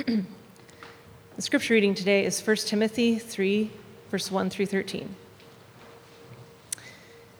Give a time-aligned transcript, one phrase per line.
[1.36, 3.70] the scripture reading today is 1 Timothy 3,
[4.10, 5.14] verse 1 through 13.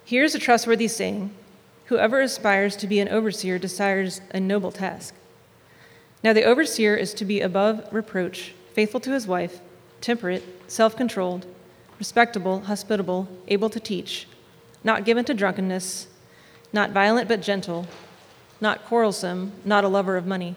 [0.04, 1.30] Here's a trustworthy saying
[1.86, 5.14] Whoever aspires to be an overseer desires a noble task.
[6.22, 9.60] Now, the overseer is to be above reproach, faithful to his wife,
[10.00, 11.46] temperate, self controlled,
[11.98, 14.26] respectable, hospitable, able to teach,
[14.84, 16.08] not given to drunkenness,
[16.72, 17.86] not violent but gentle,
[18.60, 20.56] not quarrelsome, not a lover of money.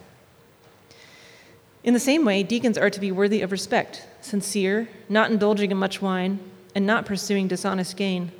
[1.83, 5.77] In the same way, deacons are to be worthy of respect, sincere, not indulging in
[5.77, 6.39] much wine,
[6.75, 8.31] and not pursuing dishonest gain.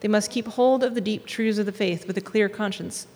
[0.00, 3.06] They must keep hold of the deep truths of the faith with a clear conscience.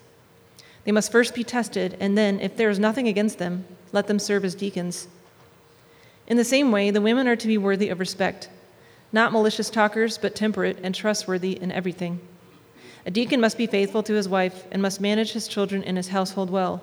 [0.84, 4.19] They must first be tested, and then, if there is nothing against them, let them
[4.19, 5.08] serve as deacons.
[6.27, 8.50] In the same way, the women are to be worthy of respect,
[9.11, 12.20] not malicious talkers, but temperate and trustworthy in everything.
[13.06, 16.08] A deacon must be faithful to his wife and must manage his children and his
[16.08, 16.83] household well.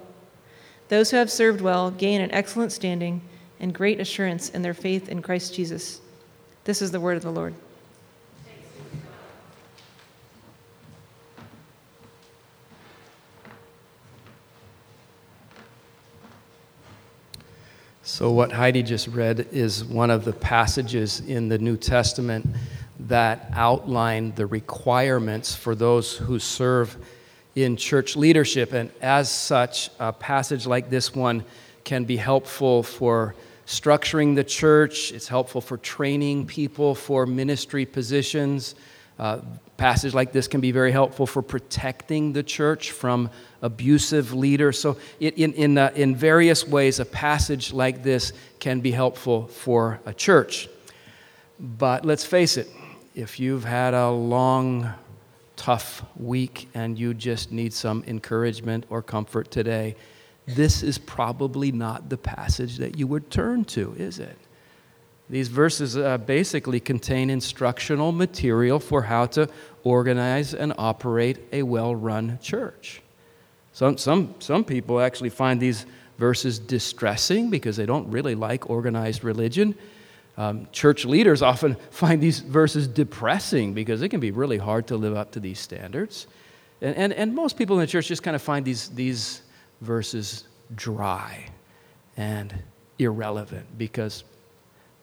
[0.94, 3.22] Those who have served well gain an excellent standing
[3.60, 6.00] and great assurance in their faith in Christ Jesus.
[6.66, 7.56] This is the word of the Lord.
[18.04, 22.46] So, what Heidi just read is one of the passages in the New Testament
[23.00, 27.04] that outline the requirements for those who serve
[27.56, 28.74] in church leadership.
[28.74, 31.44] And as such, a passage like this one
[31.84, 38.76] can be helpful for structuring the church, it's helpful for training people for ministry positions.
[39.18, 39.40] Uh,
[39.78, 43.30] passage like this can be very helpful for protecting the church from
[43.62, 44.80] abusive leaders.
[44.80, 50.00] So, in, in, uh, in various ways, a passage like this can be helpful for
[50.06, 50.68] a church.
[51.60, 52.68] But let's face it,
[53.16, 54.92] if you've had a long,
[55.64, 59.96] tough week and you just need some encouragement or comfort today,
[60.46, 64.38] this is probably not the passage that you would turn to, is it?
[65.30, 69.50] These verses uh, basically contain instructional material for how to
[69.86, 73.02] organize and operate a well run church.
[73.72, 75.86] Some, some, some people actually find these
[76.18, 79.76] verses distressing because they don't really like organized religion.
[80.38, 84.98] Um, church leaders often find these verses depressing because it can be really hard to
[84.98, 86.28] live up to these standards.
[86.82, 89.42] And, and, and most people in the church just kind of find these, these
[89.82, 90.46] verses
[90.76, 91.46] dry
[92.18, 92.54] and
[93.00, 94.24] irrelevant because,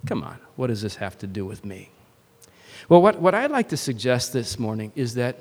[0.06, 1.91] come on, what does this have to do with me?
[2.88, 5.38] Well, what, what I'd like to suggest this morning is that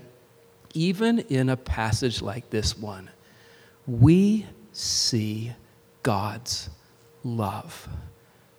[0.73, 3.09] even in a passage like this one,
[3.87, 5.51] we see
[6.03, 6.69] God's
[7.23, 7.87] love.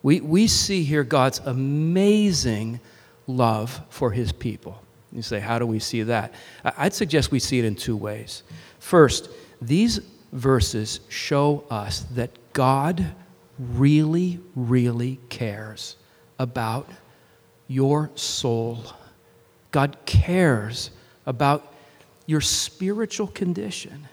[0.03, 2.79] We, we see here God's amazing
[3.27, 4.81] love for his people.
[5.11, 6.33] You say, how do we see that?
[6.63, 8.43] I'd suggest we see it in two ways.
[8.79, 9.29] First,
[9.61, 9.99] these
[10.31, 13.05] verses show us that God
[13.59, 15.97] really, really cares
[16.39, 16.89] about
[17.67, 18.83] your soul.
[19.71, 20.91] God cares
[21.25, 21.73] about
[22.25, 24.07] your spiritual condition.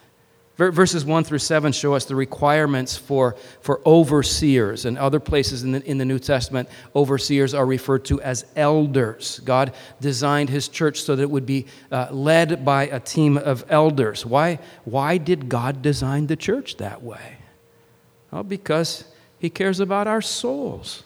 [0.59, 4.87] Verses 1 through 7 show us the requirements for, for overseers.
[4.87, 9.39] And other places in the, in the New Testament, overseers are referred to as elders.
[9.45, 13.65] God designed his church so that it would be uh, led by a team of
[13.69, 14.27] elders.
[14.27, 17.37] Why, why did God design the church that way?
[18.33, 19.05] Well, because
[19.39, 21.05] he cares about our souls.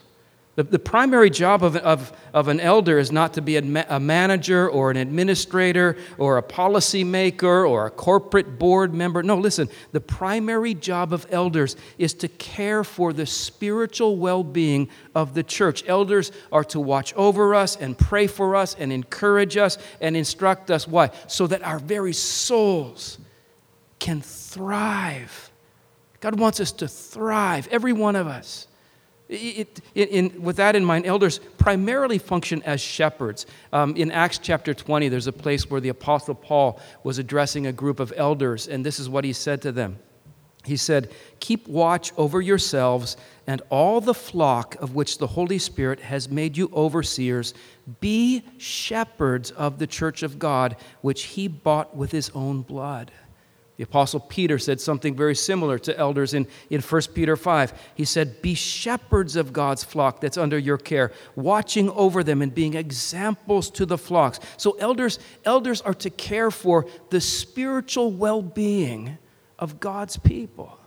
[0.54, 3.98] The, the primary job of, of, of an elder is not to be a, a
[3.98, 9.22] manager or an administrator or a policymaker or a corporate board member.
[9.22, 14.91] No, listen, the primary job of elders is to care for the spiritual well being
[15.14, 15.84] of the church.
[15.86, 20.71] Elders are to watch over us and pray for us and encourage us and instruct
[20.71, 20.86] us.
[20.86, 21.12] Why?
[21.28, 23.16] So that our very souls
[23.98, 25.50] can thrive.
[26.21, 28.66] God wants us to thrive, every one of us.
[29.34, 33.46] It, in, with that in mind, elders primarily function as shepherds.
[33.72, 37.72] Um, in Acts chapter 20, there's a place where the Apostle Paul was addressing a
[37.72, 39.98] group of elders, and this is what he said to them.
[40.64, 46.00] He said, Keep watch over yourselves and all the flock of which the Holy Spirit
[46.00, 47.54] has made you overseers.
[48.00, 53.10] Be shepherds of the church of God, which he bought with his own blood.
[53.77, 57.72] The Apostle Peter said something very similar to elders in, in 1 Peter 5.
[57.95, 62.54] He said, Be shepherds of God's flock that's under your care, watching over them and
[62.54, 64.41] being examples to the flocks.
[64.59, 69.16] So elders, elders are to care for the spiritual well-being
[69.59, 70.78] of God's people.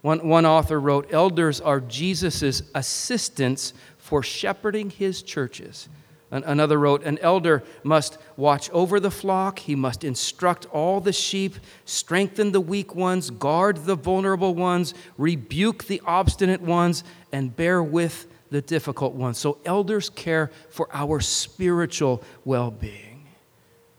[0.00, 5.88] One, one author wrote, Elders are Jesus' assistants for shepherding his churches.
[6.30, 11.54] Another wrote, An elder must watch over the flock, he must instruct all the sheep,
[11.86, 17.02] strengthen the weak ones, guard the vulnerable ones, rebuke the obstinate ones,
[17.32, 19.38] and bear with the difficult ones.
[19.38, 23.26] So, elders care for our spiritual well being.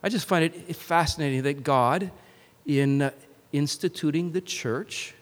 [0.03, 2.11] I just find it fascinating that God,
[2.65, 3.11] in uh,
[3.51, 5.15] instituting the church,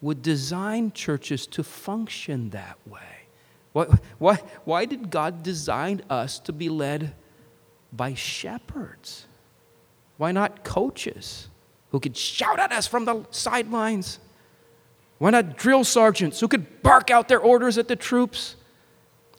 [0.00, 3.17] would design churches to function that way.
[3.72, 3.86] Why,
[4.18, 7.14] why, why did God design us to be led
[7.92, 9.26] by shepherds?
[10.16, 11.48] Why not coaches
[11.90, 14.18] who could shout at us from the sidelines?
[15.18, 18.56] Why not drill sergeants who could bark out their orders at the troops?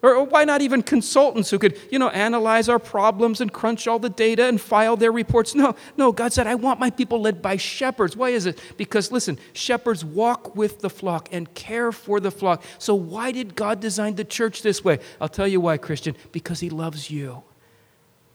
[0.02, 4.00] Or why not even consultants who could, you know, analyze our problems and crunch all
[4.00, 5.54] the data and file their reports?
[5.56, 8.16] No, no, God said, I want my people led by shepherds.
[8.16, 8.60] Why is it?
[8.78, 12.64] Because, listen, shepherds walk with the flock and care for the flock.
[12.78, 15.00] So, why did God design the church this way?
[15.20, 16.16] I'll tell you why, Christian.
[16.32, 17.44] Because He loves you,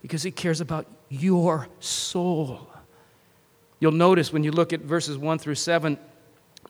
[0.02, 2.68] because He cares about your soul.
[3.80, 5.98] You'll notice when you look at verses 1 through 7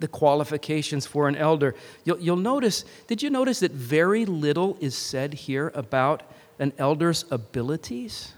[0.00, 1.74] the qualifications for an elder.
[2.04, 6.22] You'll, you'll, notice, did you notice that very little is said here about
[6.58, 8.32] an elder's abilities?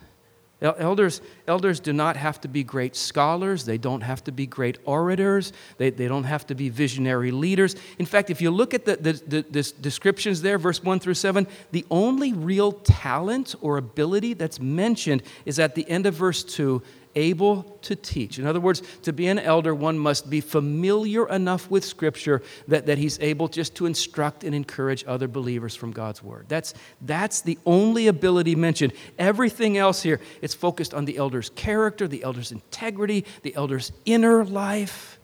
[0.62, 3.66] Elders, elders do not have to be great scholars.
[3.66, 5.52] They don't have to be great orators.
[5.76, 7.76] They, they don't have to be visionary leaders.
[7.98, 11.14] In fact, if you look at the, the, the, the descriptions there, verse 1 through
[11.14, 16.42] 7, the only real talent or ability that's mentioned is at the end of verse
[16.42, 16.82] 2
[17.16, 18.38] able to teach.
[18.38, 22.86] In other words, to be an elder, one must be familiar enough with Scripture that,
[22.86, 26.46] that he's able just to instruct and encourage other believers from God's Word.
[26.48, 28.92] That's, that's the only ability mentioned.
[29.18, 34.44] Everything else here, it's focused on the elder's character, the elder's integrity, the elder's inner
[34.44, 35.18] life.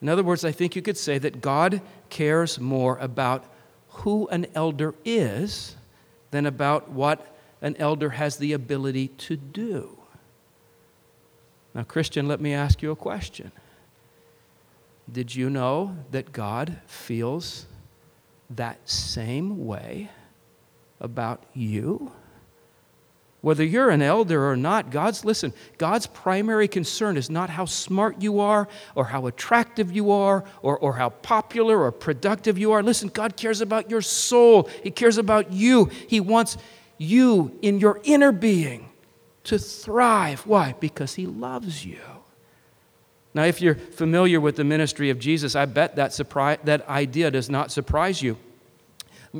[0.00, 3.44] In other words, I think you could say that God cares more about
[3.88, 5.76] who an elder is
[6.30, 9.99] than about what an elder has the ability to do.
[11.74, 13.52] Now, Christian, let me ask you a question.
[15.10, 17.66] Did you know that God feels
[18.50, 20.10] that same way
[21.00, 22.12] about you?
[23.40, 28.20] Whether you're an elder or not, God's, listen, God's primary concern is not how smart
[28.20, 32.82] you are or how attractive you are or, or how popular or productive you are.
[32.82, 35.86] Listen, God cares about your soul, He cares about you.
[35.86, 36.58] He wants
[36.98, 38.89] you in your inner being
[39.44, 40.40] to thrive.
[40.46, 40.74] Why?
[40.78, 42.00] Because He loves you.
[43.32, 47.30] Now, if you're familiar with the ministry of Jesus, I bet that, surprise, that idea
[47.30, 48.36] does not surprise you.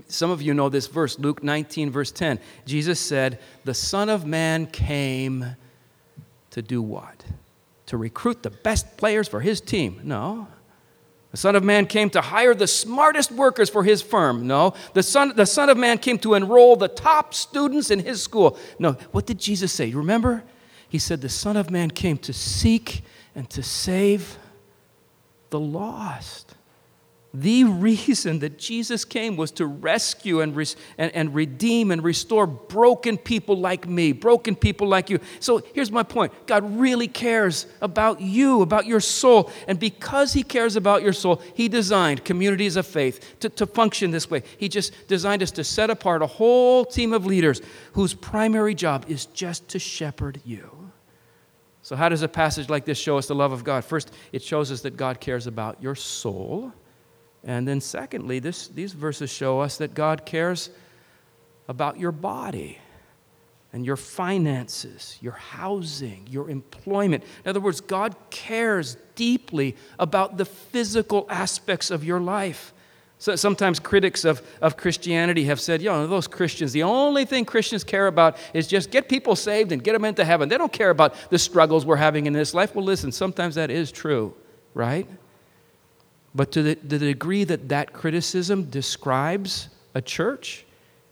[0.07, 2.39] Some of you know this verse, Luke 19, verse 10.
[2.65, 5.57] Jesus said, The Son of Man came
[6.51, 7.25] to do what?
[7.87, 10.01] To recruit the best players for his team.
[10.05, 10.47] No.
[11.31, 14.47] The Son of Man came to hire the smartest workers for his firm.
[14.47, 14.75] No.
[14.95, 18.59] The Son, the Son of Man came to enroll the top students in his school.
[18.79, 18.93] No.
[19.13, 19.93] What did Jesus say?
[19.93, 20.43] Remember?
[20.89, 23.03] He said, The Son of Man came to seek
[23.35, 24.39] and to save
[25.51, 26.50] the lost.
[27.33, 30.57] The reason that Jesus came was to rescue and,
[30.99, 35.21] and, and, redeem and restore broken people like me, broken people like you.
[35.39, 39.53] So here's my point God really cares about you, about your soul.
[39.69, 44.11] And because He cares about your soul, He designed communities of faith to, to function
[44.11, 44.43] this way.
[44.59, 49.05] He just designed us to set apart a whole team of leaders whose primary job
[49.07, 50.91] is just to shepherd you.
[51.83, 53.85] So, how does a passage like this show us the love of God?
[53.85, 56.73] First, it shows us that God cares about your soul.
[57.45, 60.71] And then, secondly, this, these verses show us that God cares
[61.69, 62.79] about your body
[63.73, 67.23] and your finances, your housing, your employment.
[67.45, 72.75] In other words, God cares deeply about the physical aspects of your life.
[73.19, 77.45] So sometimes critics of, of Christianity have said, you know, those Christians, the only thing
[77.45, 80.49] Christians care about is just get people saved and get them into heaven.
[80.49, 82.75] They don't care about the struggles we're having in this life.
[82.75, 84.35] Well, listen, sometimes that is true,
[84.73, 85.07] right?
[86.35, 90.65] But to the, the degree that that criticism describes a church,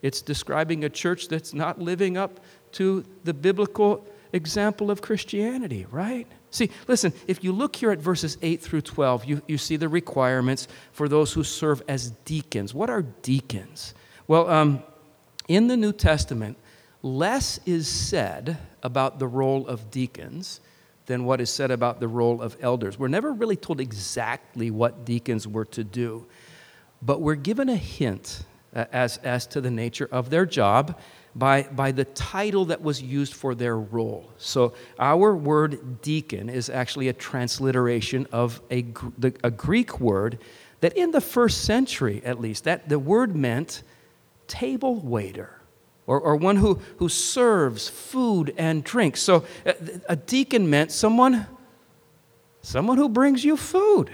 [0.02, 2.40] it's describing a church that's not living up
[2.72, 6.26] to the biblical example of Christianity, right?
[6.50, 9.88] See, listen, if you look here at verses 8 through 12, you, you see the
[9.88, 12.72] requirements for those who serve as deacons.
[12.72, 13.94] What are deacons?
[14.26, 14.82] Well, um,
[15.48, 16.56] in the New Testament,
[17.02, 20.60] less is said about the role of deacons
[21.08, 22.98] than what is said about the role of elders.
[22.98, 26.26] We're never really told exactly what deacons were to do,
[27.02, 28.44] but we're given a hint
[28.76, 31.00] uh, as, as to the nature of their job
[31.34, 34.30] by, by the title that was used for their role.
[34.36, 38.84] So, our word deacon is actually a transliteration of a,
[39.42, 40.38] a Greek word
[40.80, 43.82] that, in the first century at least, that the word meant
[44.46, 45.57] table waiter.
[46.08, 49.18] Or, or one who, who serves food and drink.
[49.18, 49.74] So a,
[50.08, 51.46] a deacon meant someone,
[52.62, 54.10] someone who brings you food,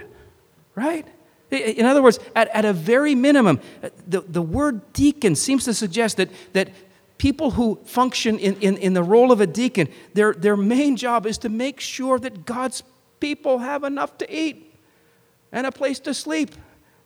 [0.75, 1.07] right?
[1.49, 5.73] In other words, at, at a very minimum, uh, the, the word deacon seems to
[5.73, 6.69] suggest that, that
[7.17, 11.25] people who function in, in, in the role of a deacon, their, their main job
[11.25, 12.83] is to make sure that God's
[13.21, 14.75] people have enough to eat
[15.53, 16.55] and a place to sleep.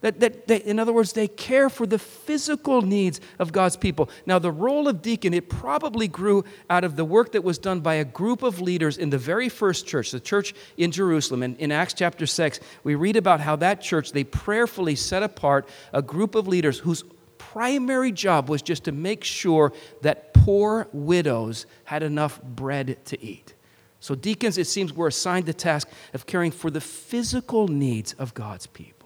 [0.02, 4.10] That, that they, in other words, they care for the physical needs of God's people.
[4.26, 7.82] Now, the role of deacon, it probably grew out of the work that was done
[7.82, 11.44] by a group of leaders in the very first church, the church in Jerusalem.
[11.44, 15.68] And in Acts chapter 6, we read about how that church, they prayerfully set apart
[15.92, 17.04] a group of leaders whose
[17.38, 23.54] primary job was just to make sure that poor widows had enough bread to eat.
[24.00, 28.34] So, deacons, it seems, were assigned the task of caring for the physical needs of
[28.34, 28.99] God's people.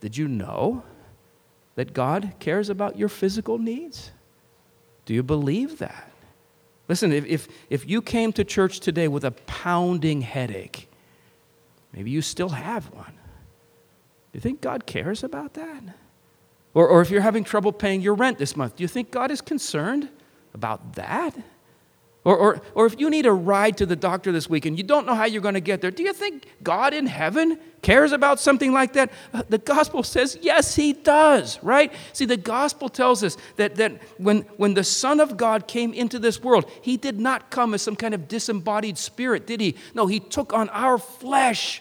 [0.00, 0.82] Did you know
[1.74, 4.10] that God cares about your physical needs?
[5.04, 6.10] Do you believe that?
[6.88, 10.88] Listen, if, if, if you came to church today with a pounding headache,
[11.92, 13.12] maybe you still have one.
[13.12, 15.82] Do you think God cares about that?
[16.74, 19.30] Or, or if you're having trouble paying your rent this month, do you think God
[19.30, 20.08] is concerned
[20.54, 21.34] about that?
[22.28, 24.84] Or, or, or if you need a ride to the doctor this week and you
[24.84, 28.12] don't know how you're going to get there, do you think God in heaven cares
[28.12, 29.10] about something like that?
[29.32, 31.90] Uh, the gospel says, yes, he does, right?
[32.12, 36.18] See, the gospel tells us that, that when, when the Son of God came into
[36.18, 39.76] this world, he did not come as some kind of disembodied spirit, did he?
[39.94, 41.80] No, he took on our flesh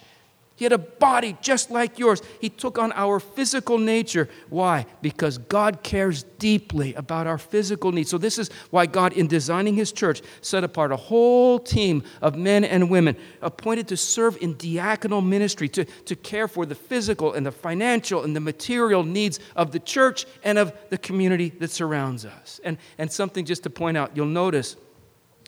[0.57, 2.19] he had a body just like yours.
[2.41, 4.27] He took on our physical nature.
[4.49, 4.87] Why?
[5.03, 8.09] Because God cares deeply about our physical needs.
[8.09, 12.35] So, this is why God, in designing His church, set apart a whole team of
[12.35, 17.33] men and women appointed to serve in diaconal ministry, to, to care for the physical
[17.33, 21.69] and the financial and the material needs of the church and of the community that
[21.69, 22.59] surrounds us.
[22.63, 24.75] And, and something just to point out, you'll notice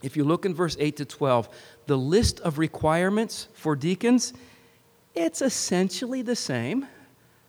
[0.04, 1.50] if you look in verse 8 to 12,
[1.88, 4.34] the list of requirements for deacons
[5.20, 6.88] it's essentially the same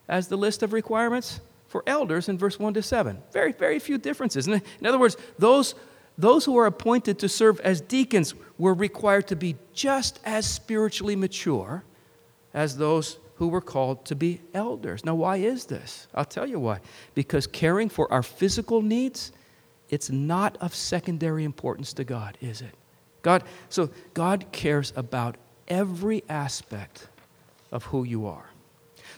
[0.09, 3.23] as the list of requirements for elders in verse 1 to 7.
[3.33, 4.49] Very, very few differences.
[4.49, 5.77] In other words, those,
[6.19, 11.15] those who are appointed to serve as deacons were required to be just as spiritually
[11.15, 11.85] mature
[12.53, 15.05] as those who were called to be elders.
[15.05, 16.09] Now, why is this?
[16.13, 16.81] I'll tell you why.
[17.15, 19.31] Because caring for our physical needs,
[19.89, 22.75] it's not of secondary importance to God, is it?
[23.23, 25.37] God, so God cares about
[25.69, 27.07] every aspect
[27.73, 28.51] of who you are.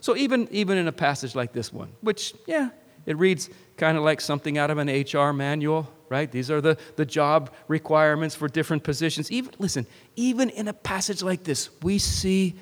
[0.01, 2.71] So even, even in a passage like this one, which, yeah,
[3.07, 6.31] it reads kind of like something out of an HR manual, right?
[6.31, 9.31] These are the, the job requirements for different positions.
[9.31, 12.55] Even, listen, even in a passage like this, we see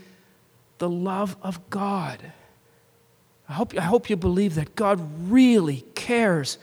[0.79, 2.33] the love of God.
[3.49, 6.59] I hope, I hope you believe that God really cares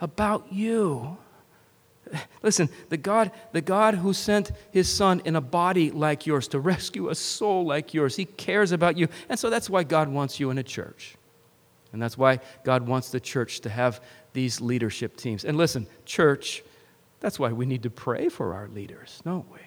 [0.00, 1.18] about you.
[2.42, 6.60] Listen, the God, the God who sent his son in a body like yours to
[6.60, 9.08] rescue a soul like yours, he cares about you.
[9.28, 11.16] And so that's why God wants you in a church.
[11.92, 14.00] And that's why God wants the church to have
[14.32, 15.44] these leadership teams.
[15.44, 16.62] And listen, church,
[17.20, 19.58] that's why we need to pray for our leaders, don't we?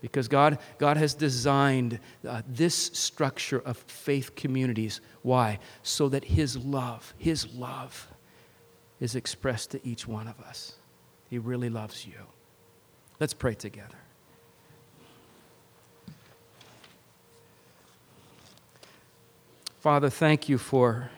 [0.00, 5.00] Because God, God has designed uh, this structure of faith communities.
[5.22, 5.58] Why?
[5.82, 8.08] So that His love, His love,
[8.98, 10.74] is expressed to each one of us.
[11.30, 12.26] He really loves you.
[13.20, 13.96] Let's pray together.
[19.78, 21.10] Father, thank you for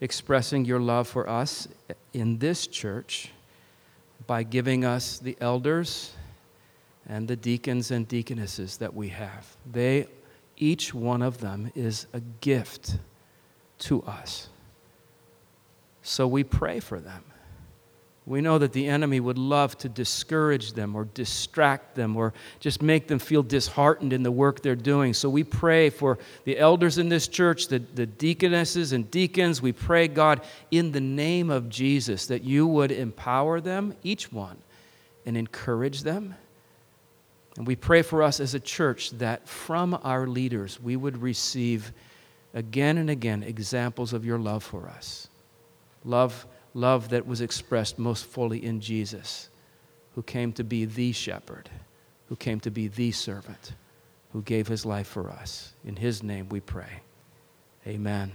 [0.00, 1.68] expressing your love for us
[2.12, 3.32] in this church
[4.26, 6.12] by giving us the elders
[7.08, 9.56] and the deacons and deaconesses that we have.
[9.70, 10.06] They,
[10.56, 12.96] each one of them, is a gift
[13.80, 14.48] to us.
[16.02, 17.24] So we pray for them.
[18.26, 22.82] We know that the enemy would love to discourage them or distract them or just
[22.82, 25.14] make them feel disheartened in the work they're doing.
[25.14, 29.62] So we pray for the elders in this church, the, the deaconesses and deacons.
[29.62, 30.40] We pray, God,
[30.72, 34.58] in the name of Jesus, that you would empower them, each one,
[35.24, 36.34] and encourage them.
[37.56, 41.92] And we pray for us as a church that from our leaders we would receive
[42.54, 45.28] again and again examples of your love for us.
[46.04, 46.44] Love
[46.76, 49.48] love that was expressed most fully in Jesus,
[50.14, 51.70] who came to be the shepherd,
[52.28, 53.72] who came to be the servant,
[54.32, 55.72] who gave his life for us.
[55.84, 57.00] In his name we pray.
[57.86, 58.32] Amen.